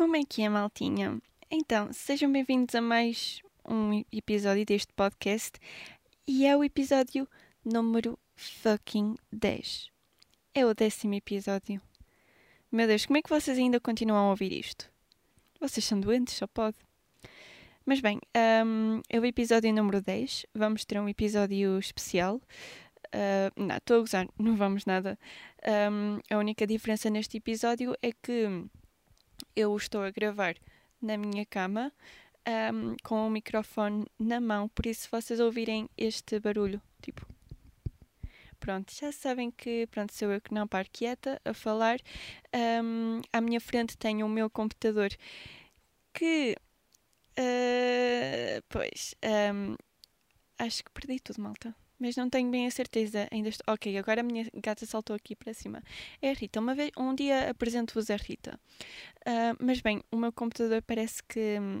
[0.00, 1.20] Como é que é, maltinha?
[1.50, 5.58] Então, sejam bem-vindos a mais um episódio deste podcast
[6.26, 7.28] e é o episódio
[7.62, 9.90] número fucking 10.
[10.54, 11.82] É o décimo episódio.
[12.72, 14.90] Meu Deus, como é que vocês ainda continuam a ouvir isto?
[15.60, 16.78] Vocês são doentes, só pode.
[17.84, 18.18] Mas bem,
[18.64, 20.46] um, é o episódio número 10.
[20.54, 22.36] Vamos ter um episódio especial.
[23.14, 25.18] Uh, não, estou a gozar, não vamos nada.
[25.92, 28.64] Um, a única diferença neste episódio é que
[29.54, 30.56] eu estou a gravar
[31.00, 31.92] na minha cama
[32.72, 37.26] um, com o microfone na mão, por isso se vocês ouvirem este barulho, tipo.
[38.58, 41.98] Pronto, já sabem que pronto, sou eu que não paro quieta a falar.
[42.54, 45.10] Um, à minha frente tenho o meu computador
[46.12, 46.56] que.
[47.38, 49.14] Uh, pois.
[49.24, 49.76] Um,
[50.58, 53.28] acho que perdi tudo, malta mas não tenho bem a certeza.
[53.30, 53.74] Ainda estou...
[53.74, 55.82] Ok, agora a minha gata saltou aqui para cima.
[56.22, 56.58] É a Rita.
[56.58, 58.58] Uma vez, um dia apresento-vos a Rita.
[59.20, 61.80] Uh, mas bem, o meu computador parece que hum,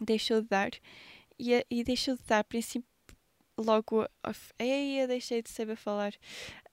[0.00, 0.70] deixou de dar.
[1.38, 2.88] E, e deixou de dar, princípio,
[3.58, 4.06] logo.
[4.58, 6.12] Ei, deixei de saber falar.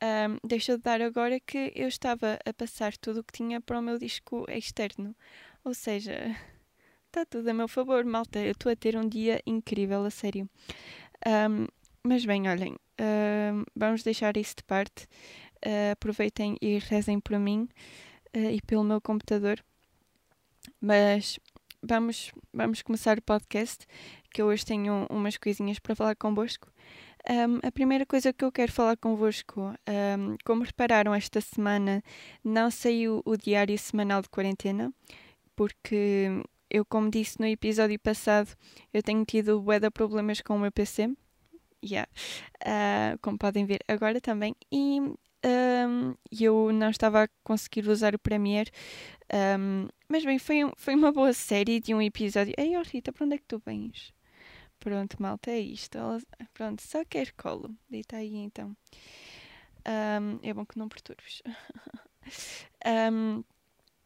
[0.02, 3.80] Um, deixou de dar agora que eu estava a passar tudo o que tinha para
[3.80, 5.16] o meu disco externo.
[5.64, 6.14] Ou seja,
[7.08, 8.40] está tudo a meu favor, malta.
[8.40, 10.48] Eu estou a ter um dia incrível, a sério.
[11.26, 11.68] Um,
[12.04, 15.06] mas bem, olhem, uh, vamos deixar isso de parte.
[15.66, 17.70] Uh, aproveitem e rezem por mim
[18.36, 19.64] uh, e pelo meu computador.
[20.80, 21.40] Mas
[21.82, 23.86] vamos, vamos começar o podcast,
[24.34, 26.72] que eu hoje tenho umas coisinhas para falar convosco.
[27.30, 32.04] Um, a primeira coisa que eu quero falar convosco, um, como repararam, esta semana
[32.44, 34.92] não saiu o diário semanal de quarentena,
[35.56, 38.50] porque eu, como disse no episódio passado,
[38.92, 41.16] eu tenho tido bué problemas com o meu PC
[41.84, 42.10] yeah.
[42.64, 44.56] Uh, como podem ver agora também.
[44.72, 45.00] E
[45.44, 48.72] um, eu não estava a conseguir usar o Premiere.
[49.34, 52.54] Um, mas bem, foi, foi uma boa série de um episódio.
[52.58, 54.14] Ei, oh Rita, para onde é que tu vens?
[54.80, 55.98] Pronto, malta, é isto.
[56.54, 57.74] Pronto, só quer colo.
[57.90, 58.76] Deita aí então.
[60.44, 61.42] É bom que não perturbes.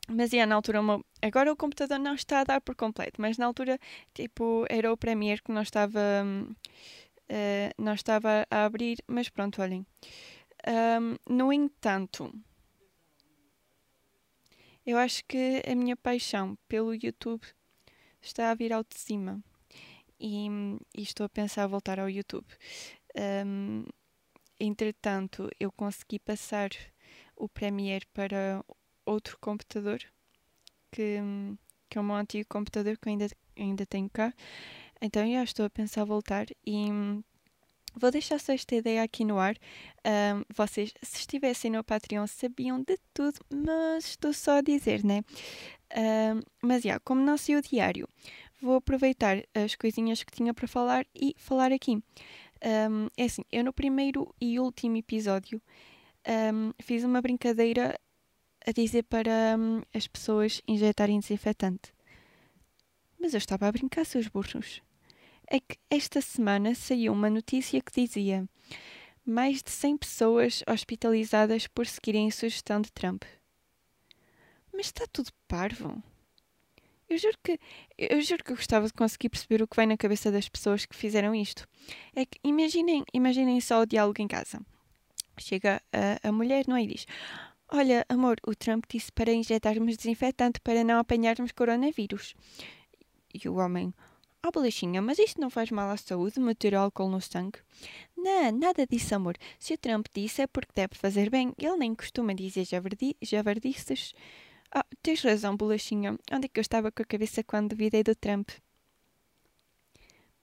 [0.08, 1.04] mas yeah, na altura, uma...
[1.22, 3.80] agora o computador não está a dar por completo, mas na altura,
[4.14, 6.00] tipo, era o Premiere que não estava.
[7.30, 9.86] Uh, não estava a abrir, mas pronto, olhem.
[10.68, 12.34] Um, no entanto,
[14.86, 17.44] eu acho que a minha paixão pelo YouTube
[18.22, 19.44] está a vir ao de cima
[20.20, 20.48] e,
[20.96, 22.48] e estou a pensar voltar ao YouTube.
[23.46, 23.86] Um,
[24.60, 26.70] entretanto, eu consegui passar
[27.36, 28.64] o Premiere para
[29.06, 30.00] outro computador
[30.92, 31.20] que,
[31.90, 34.34] que é o meu antigo computador que eu ainda, ainda tenho cá
[35.02, 37.24] então já estou a pensar voltar e hum,
[37.96, 39.56] vou deixar só esta ideia aqui no ar.
[40.06, 45.24] Um, vocês, se estivessem no Patreon, sabiam de tudo, mas estou só a dizer, né?
[45.96, 48.08] Um, mas já, como não sei o diário,
[48.62, 52.02] vou aproveitar as coisinhas que tinha para falar e falar aqui.
[52.64, 55.62] Um, é assim, eu no primeiro e último episódio
[56.28, 58.00] um, fiz uma brincadeira
[58.66, 61.95] a dizer para um, as pessoas injetarem desinfetante.
[63.26, 64.84] Mas eu estava a brincar, seus burros
[65.48, 68.48] é que esta semana saiu uma notícia que dizia
[69.26, 73.24] mais de 100 pessoas hospitalizadas por seguirem a sugestão de Trump.
[74.72, 76.04] Mas está tudo parvo.
[77.10, 77.60] Eu juro que
[77.98, 80.86] eu juro que eu gostava de conseguir perceber o que vai na cabeça das pessoas
[80.86, 81.68] que fizeram isto.
[82.16, 84.62] É que imaginem, imaginem só o diálogo em casa.
[85.40, 86.84] Chega a, a mulher, não é?
[86.84, 87.08] E diz:
[87.70, 92.36] Olha, amor, o Trump disse para injetarmos desinfetante para não apanharmos coronavírus.
[93.44, 93.94] E o homem:
[94.46, 97.60] Oh, bolachinha, mas isto não faz mal à saúde, meter álcool no sangue?
[98.16, 99.36] Não, nada disso, amor.
[99.58, 101.52] Se o Trump disse é porque deve fazer bem.
[101.58, 104.14] Ele nem costuma dizer javardi javardices.
[104.72, 106.18] Ah, tens razão, bolachinha.
[106.32, 108.50] Onde é que eu estava com a cabeça quando duvidei do Trump?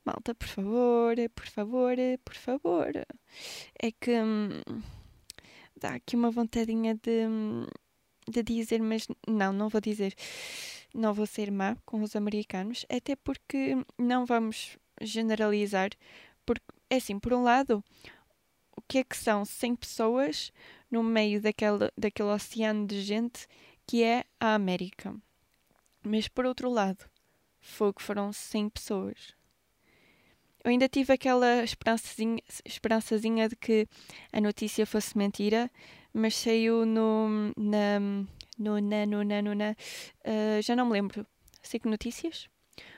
[0.04, 2.92] Malta, por favor, por favor, por favor.
[3.80, 4.60] É que hum,
[5.76, 7.66] dá aqui uma vontadinha de, hum,
[8.28, 10.12] de dizer, mas não, não vou dizer
[10.94, 15.90] não vou ser má com os americanos, até porque não vamos generalizar,
[16.44, 17.82] porque é assim, por um lado,
[18.76, 20.52] o que é que são 100 pessoas
[20.90, 23.46] no meio daquele, daquele oceano de gente
[23.86, 25.14] que é a América?
[26.02, 27.04] Mas por outro lado,
[27.60, 29.34] fogo foram 100 pessoas.
[30.64, 33.86] Eu ainda tive aquela esperançazinha, esperançazinha de que
[34.32, 35.70] a notícia fosse mentira,
[36.12, 37.98] mas saiu no, na,
[38.62, 41.26] no na, no na, no na, uh, já não me lembro.
[41.62, 42.48] Sei que notícias?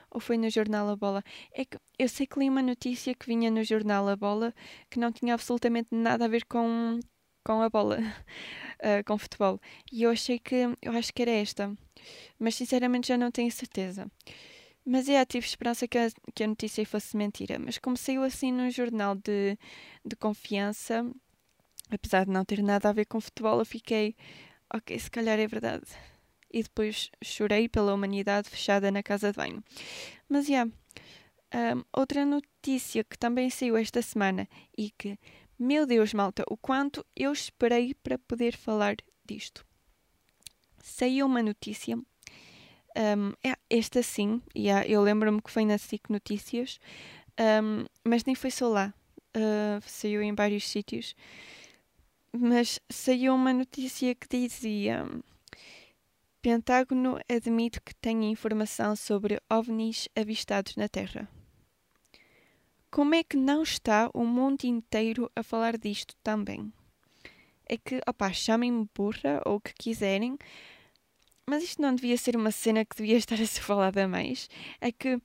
[0.09, 1.23] Ou foi no jornal A Bola?
[1.51, 4.53] É que eu sei que li uma notícia que vinha no jornal A Bola
[4.89, 6.99] que não tinha absolutamente nada a ver com,
[7.43, 9.59] com a bola, uh, com futebol.
[9.91, 11.75] E eu achei que, eu acho que era esta.
[12.39, 14.09] Mas sinceramente já não tenho certeza.
[14.85, 17.57] Mas é, tive esperança que a, que a notícia fosse mentira.
[17.59, 19.57] Mas como saiu assim num jornal de,
[20.05, 21.03] de confiança,
[21.89, 24.15] apesar de não ter nada a ver com futebol, eu fiquei,
[24.73, 25.85] ok, se calhar é verdade.
[26.51, 29.63] E depois chorei pela humanidade fechada na casa de banho.
[30.29, 30.71] Mas, já, yeah,
[31.75, 34.47] um, outra notícia que também saiu esta semana
[34.77, 35.17] e que,
[35.57, 38.95] meu Deus, malta, o quanto eu esperei para poder falar
[39.25, 39.65] disto.
[40.81, 46.79] Saiu uma notícia, um, é, esta sim, yeah, eu lembro-me que foi na SIC Notícias,
[47.39, 48.93] um, mas nem foi só lá,
[49.35, 51.15] uh, saiu em vários sítios.
[52.37, 55.05] Mas saiu uma notícia que dizia.
[56.41, 61.29] Pentágono admite que tem informação sobre ovnis avistados na Terra.
[62.91, 66.71] Como é que não está o mundo inteiro a falar disto também?
[67.67, 70.37] É que, opá, chamem-me burra ou o que quiserem,
[71.47, 74.49] mas isto não devia ser uma cena que devia estar a ser falada mais.
[74.81, 75.19] É que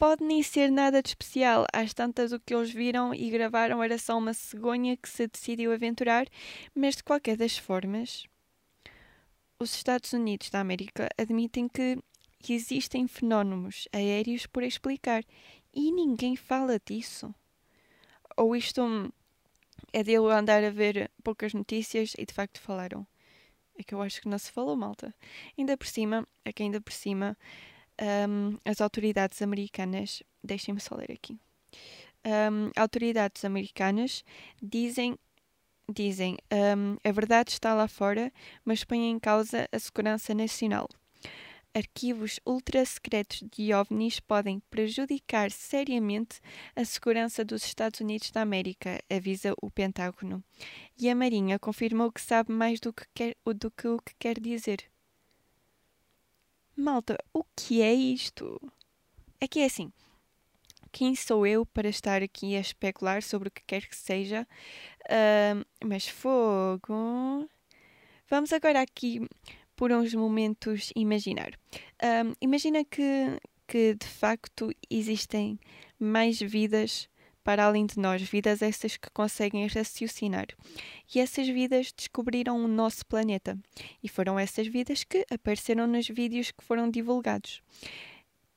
[0.00, 1.66] pode nem ser nada de especial.
[1.74, 5.74] Às tantas, o que eles viram e gravaram era só uma cegonha que se decidiu
[5.74, 6.26] aventurar,
[6.74, 8.24] mas de qualquer das formas,
[9.58, 12.02] os Estados Unidos da América admitem que
[12.48, 15.22] existem fenómenos aéreos por explicar
[15.74, 17.34] e ninguém fala disso.
[18.38, 19.12] Ou isto
[19.92, 23.06] é dele andar a ver poucas notícias e de facto falaram.
[23.76, 25.14] É que eu acho que não se falou, malta.
[25.58, 27.36] Ainda por cima, é que ainda por cima,
[28.00, 31.38] um, as autoridades americanas, deixem-me só ler aqui.
[32.24, 34.24] Um, autoridades americanas
[34.62, 35.16] dizem
[35.92, 38.32] dizem um, a verdade está lá fora,
[38.64, 40.88] mas põem em causa a segurança nacional.
[41.72, 46.40] Arquivos ultra secretos de OVNIs podem prejudicar seriamente
[46.74, 50.42] a segurança dos Estados Unidos da América, avisa o Pentágono.
[50.98, 54.40] E a Marinha confirmou que sabe mais do que, quer, do que o que quer
[54.40, 54.84] dizer.
[56.80, 58.60] Malta, o que é isto?
[59.40, 59.92] É que é assim
[60.92, 64.46] quem sou eu para estar aqui a especular sobre o que quer que seja?
[65.04, 67.48] Uh, mas fogo.
[68.28, 69.26] Vamos agora aqui
[69.76, 71.52] por uns momentos imaginar.
[72.02, 75.58] Uh, imagina que, que de facto existem
[75.98, 77.08] mais vidas
[77.50, 80.46] para além de nós, vidas essas que conseguem raciocinar.
[81.12, 83.58] E essas vidas descobriram o nosso planeta.
[84.00, 87.60] E foram essas vidas que apareceram nos vídeos que foram divulgados.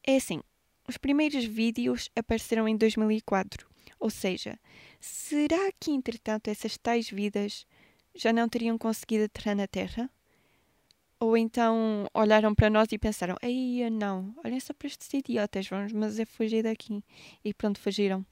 [0.06, 0.42] É assim,
[0.88, 3.68] os primeiros vídeos apareceram em 2004,
[4.00, 4.60] ou seja,
[5.00, 7.66] será que entretanto essas tais vidas
[8.13, 10.07] já não teriam conseguido aterrar na Terra?
[11.19, 15.92] Ou então olharam para nós e pensaram: Ei, não, olhem só para estes idiotas, vamos,
[15.94, 17.04] mas é fugir daqui.
[17.44, 18.24] E pronto, fugiram.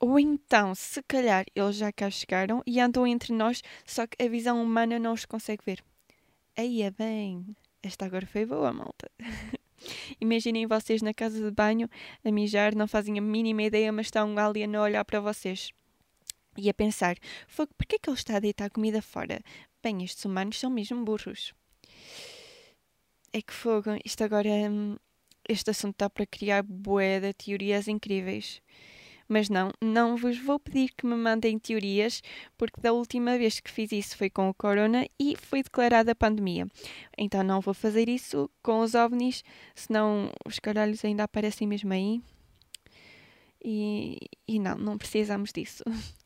[0.00, 4.28] Ou então, se calhar, eles já cá chegaram e andam entre nós, só que a
[4.28, 5.84] visão humana não os consegue ver.
[6.56, 7.56] Aí é bem.
[7.82, 9.10] Esta agora foi boa, malta.
[10.20, 11.88] Imaginem vocês na casa de banho
[12.24, 15.70] a mijar, não fazem a mínima ideia, mas está um alien a olhar para vocês.
[16.56, 17.16] E a pensar,
[17.48, 19.40] fogo, porquê que ele está a deitar comida fora?
[19.82, 21.52] Bem, estes humanos são mesmo burros.
[23.32, 24.96] É que fogo, isto agora, hum,
[25.48, 28.62] este assunto está para criar bué de teorias incríveis.
[29.28, 32.22] Mas não, não vos vou pedir que me mandem teorias,
[32.56, 36.66] porque da última vez que fiz isso foi com o corona e foi declarada pandemia.
[37.16, 39.42] Então não vou fazer isso com os ovnis,
[39.74, 42.20] senão os caralhos ainda aparecem mesmo aí.
[43.64, 45.82] E, e não, não precisamos disso.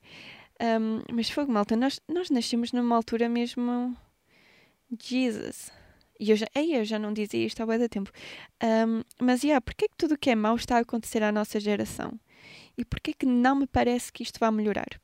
[0.60, 3.96] Um, mas fogo, malta, nós, nós nascemos numa altura mesmo.
[5.00, 5.70] Jesus.
[6.18, 8.10] E eu já, ei, eu já não dizia isto há bem tempo.
[8.62, 11.30] Um, mas, yeah, porquê é que tudo o que é mau está a acontecer à
[11.30, 12.18] nossa geração?
[12.78, 15.00] E porquê que não me parece que isto vá melhorar?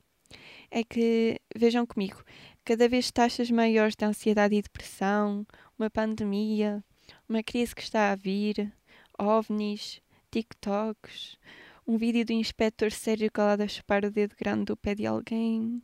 [0.71, 2.23] É que, vejam comigo,
[2.65, 5.45] cada vez taxas maiores de ansiedade e depressão,
[5.77, 6.85] uma pandemia,
[7.29, 8.73] uma crise que está a vir,
[9.19, 10.01] ovnis,
[10.31, 11.37] TikToks,
[11.85, 15.83] um vídeo do inspetor Sérgio calado a chupar o dedo grande do pé de alguém.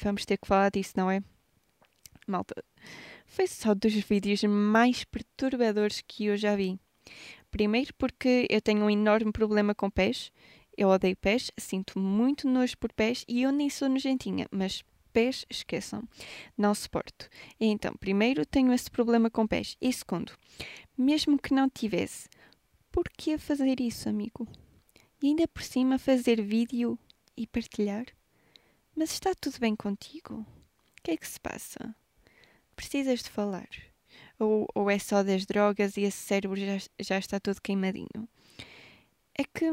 [0.00, 1.20] Vamos ter que falar disso, não é?
[2.28, 2.54] Malta,
[3.26, 6.78] foi só dos vídeos mais perturbadores que eu já vi.
[7.50, 10.30] Primeiro porque eu tenho um enorme problema com pés.
[10.76, 15.44] Eu odeio pés, sinto muito nojo por pés e eu nem sou nojentinha, mas pés,
[15.50, 16.04] esqueçam,
[16.56, 17.28] não suporto.
[17.58, 19.76] Então, primeiro tenho esse problema com pés.
[19.80, 20.32] E segundo,
[20.96, 22.28] mesmo que não tivesse,
[22.92, 24.46] por que fazer isso, amigo?
[25.22, 26.96] E ainda por cima fazer vídeo
[27.36, 28.06] e partilhar?
[28.94, 30.34] Mas está tudo bem contigo?
[30.34, 31.94] O que é que se passa?
[32.76, 33.68] Precisas de falar
[34.38, 38.28] ou, ou é só das drogas e esse cérebro já, já está todo queimadinho.
[39.36, 39.64] É que,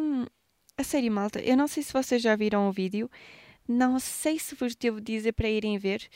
[0.78, 3.10] a sério, malta, eu não sei se vocês já viram o vídeo,
[3.68, 6.08] não sei se vos devo dizer para irem ver,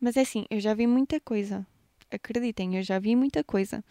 [0.00, 1.66] mas é assim, eu já vi muita coisa.
[2.10, 3.84] acreditem, eu já vi muita coisa.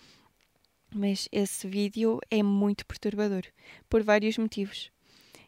[0.94, 3.44] Mas esse vídeo é muito perturbador,
[3.90, 4.92] por vários motivos.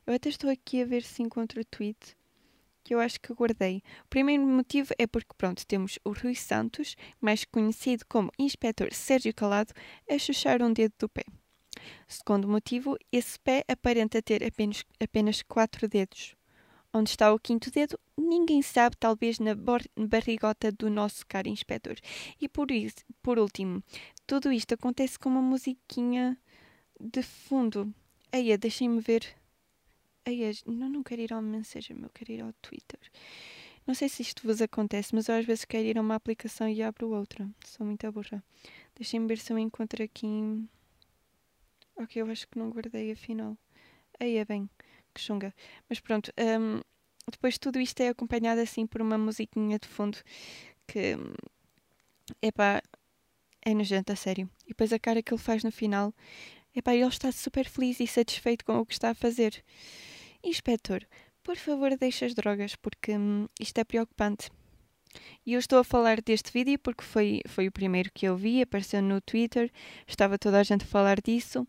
[0.06, 2.16] Eu até estou aqui a ver se encontro o tweet
[2.90, 3.84] que eu acho que guardei.
[4.06, 9.32] O primeiro motivo é porque, pronto, temos o Rui Santos, mais conhecido como Inspetor Sérgio
[9.32, 9.72] Calado,
[10.10, 11.24] a chuchar um dedo do pé.
[12.08, 16.36] Segundo motivo, esse pé aparenta ter apenas, apenas quatro dedos.
[16.92, 19.54] Onde está o quinto dedo, ninguém sabe, talvez na
[19.96, 21.96] barrigota do nosso caro inspetor.
[22.42, 23.84] E por, isso, por último,
[24.26, 26.36] tudo isto acontece com uma musiquinha
[27.00, 27.94] de fundo.
[28.34, 29.39] Eia, deixem-me ver.
[30.26, 33.00] Eia, não, não quero ir ao Messenger, eu quero ir ao Twitter.
[33.88, 36.70] Não sei se isto vos acontece, mas eu às vezes quero ir a uma aplicação
[36.70, 37.50] e abro outra.
[37.66, 38.44] Sou muito burra.
[38.96, 40.28] Deixem-me ver se eu encontro aqui.
[41.96, 43.58] Ok, eu acho que não guardei afinal.
[44.20, 44.70] Aí é bem
[45.14, 45.54] que chunga.
[45.90, 46.82] Mas pronto, um,
[47.32, 50.18] depois tudo isto é acompanhado assim por uma musiquinha de fundo
[50.88, 51.16] que,
[52.42, 52.82] epá,
[53.62, 54.50] é nojento, a sério.
[54.66, 56.14] E depois a cara que ele faz no final,
[56.76, 59.64] epá, ele está super feliz e satisfeito com o que está a fazer.
[60.44, 61.06] Inspetor,
[61.44, 64.50] por favor deixe as drogas, porque hum, isto é preocupante.
[65.46, 68.62] E eu estou a falar deste vídeo porque foi, foi o primeiro que eu vi,
[68.62, 69.72] apareceu no Twitter,
[70.08, 71.62] estava toda a gente a falar disso.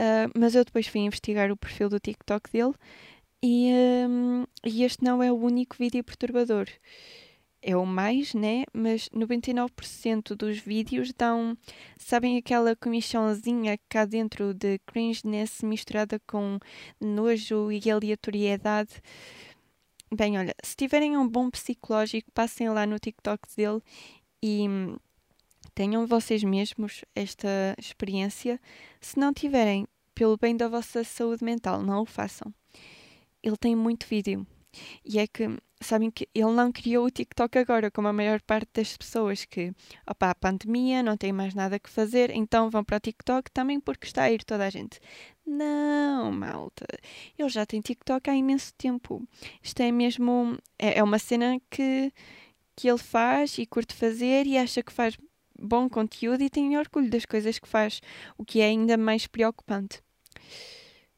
[0.00, 2.74] Uh, mas eu depois fui investigar o perfil do TikTok dele
[3.42, 3.72] e,
[4.08, 6.66] um, e este não é o único vídeo perturbador.
[7.64, 8.64] É o mais, né?
[8.72, 11.56] Mas 99% dos vídeos dão,
[11.96, 16.58] sabem, aquela comichãozinha cá dentro de cringeness misturada com
[17.00, 19.00] nojo e aleatoriedade.
[20.12, 23.80] Bem, olha, se tiverem um bom psicológico, passem lá no TikTok dele
[24.42, 24.96] e hum,
[25.72, 28.60] tenham vocês mesmos esta experiência.
[29.00, 32.52] Se não tiverem, pelo bem da vossa saúde mental, não o façam.
[33.40, 34.44] Ele tem muito vídeo.
[35.04, 35.48] E é que,
[35.80, 39.72] sabem que ele não criou o TikTok agora, como a maior parte das pessoas que,
[40.06, 43.80] opa, a pandemia, não tem mais nada que fazer, então vão para o TikTok também
[43.80, 45.00] porque está a ir toda a gente.
[45.46, 46.86] Não, malta.
[47.38, 49.26] Ele já tem TikTok há imenso tempo.
[49.62, 50.56] Isto é mesmo.
[50.78, 52.12] É, é uma cena que,
[52.76, 55.16] que ele faz e curte fazer e acha que faz
[55.58, 58.00] bom conteúdo e tem orgulho das coisas que faz,
[58.36, 60.02] o que é ainda mais preocupante.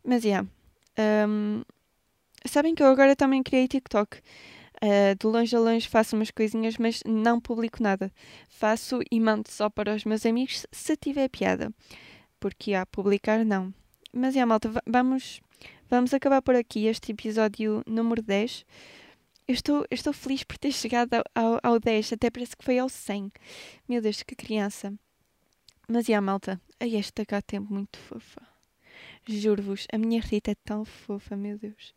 [0.04, 0.46] Mas, yeah.
[0.98, 1.62] Um,
[2.46, 4.18] sabem que eu agora também criei TikTok.
[4.82, 8.12] Uh, de longe a longe faço umas coisinhas, mas não publico nada.
[8.48, 11.72] Faço e mando só para os meus amigos se tiver piada.
[12.38, 13.72] Porque, a publicar, não.
[14.12, 15.40] Mas, yeah, malta, vamos,
[15.88, 18.66] vamos acabar por aqui este episódio número 10.
[19.46, 22.78] Eu estou, eu estou feliz por ter chegado ao, ao 10, até parece que foi
[22.78, 23.30] ao 100.
[23.88, 24.92] Meu Deus, que criança.
[25.88, 28.42] Mas, e a malta, a esta gata é muito fofa.
[29.26, 31.94] Juro-vos, a minha Rita é tão fofa, meu Deus.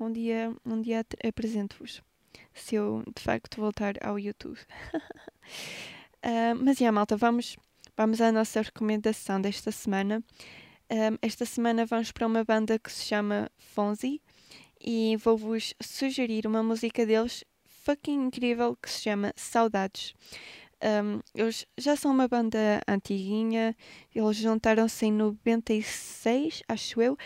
[0.00, 2.02] Um dia, um dia apresento-vos,
[2.54, 4.58] se eu de facto voltar ao YouTube.
[4.94, 7.56] uh, mas, a malta, vamos,
[7.96, 10.22] vamos à nossa recomendação desta semana.
[10.90, 14.22] Uh, esta semana vamos para uma banda que se chama Fonzie
[14.80, 20.14] e vou-vos sugerir uma música deles fucking incrível que se chama Saudades.
[20.80, 23.76] Um, eles já são uma banda antiguinha,
[24.14, 27.18] eles juntaram-se em 96, acho eu,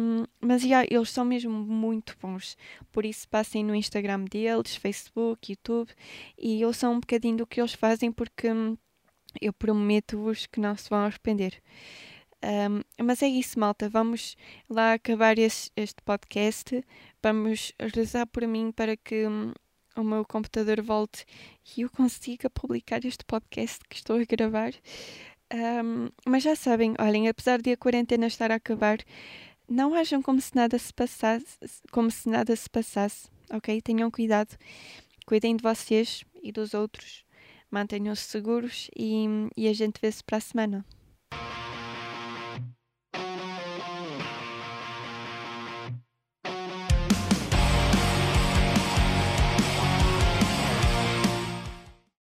[0.00, 2.56] um, mas yeah, eles são mesmo muito bons.
[2.90, 5.90] Por isso, passem no Instagram deles, Facebook, YouTube
[6.36, 8.76] e ouçam um bocadinho do que eles fazem, porque hum,
[9.40, 11.62] eu prometo-vos que não se vão arrepender.
[12.42, 13.88] Um, mas é isso, malta.
[13.88, 14.36] Vamos
[14.68, 16.84] lá acabar este podcast.
[17.22, 19.52] Vamos rezar por mim para que um,
[20.00, 21.24] o meu computador volte
[21.76, 24.72] e eu consiga publicar este podcast que estou a gravar.
[25.52, 28.98] Um, mas já sabem, olhem, apesar de a quarentena estar a acabar,
[29.68, 31.58] não ajam como se nada se passasse,
[31.90, 33.80] como se nada se passasse, ok?
[33.80, 34.56] Tenham cuidado,
[35.26, 37.24] cuidem de vocês e dos outros,
[37.70, 39.26] mantenham-se seguros e,
[39.56, 40.84] e a gente vê-se para a semana.